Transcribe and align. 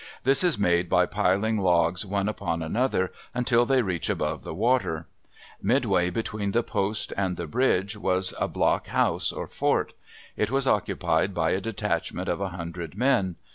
This 0.23 0.43
is 0.43 0.57
made 0.57 0.89
by 0.89 1.05
piling 1.05 1.59
logs 1.59 2.03
one 2.07 2.27
upon 2.27 2.63
another 2.63 3.13
until 3.35 3.67
they 3.67 3.83
reach 3.83 4.09
above 4.09 4.41
the 4.41 4.51
water. 4.55 5.05
Midway 5.61 6.09
between 6.09 6.53
the 6.53 6.63
post 6.63 7.13
and 7.15 7.37
the 7.37 7.45
bridge 7.45 7.93
there 7.93 8.01
was 8.01 8.33
a 8.39 8.47
block 8.47 8.87
house 8.87 9.31
or 9.31 9.45
fort. 9.45 9.93
It 10.35 10.49
was 10.49 10.67
occupied 10.67 11.35
by 11.35 11.51
a 11.51 11.61
detachment 11.61 12.29
of 12.29 12.41
a 12.41 12.49
hundred 12.49 12.97
men. 12.97 13.35